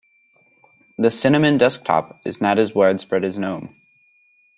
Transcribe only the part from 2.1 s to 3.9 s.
is not as widespread as gnome.